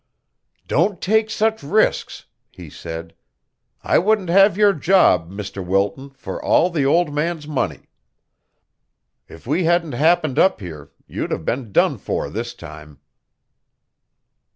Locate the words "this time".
12.31-12.99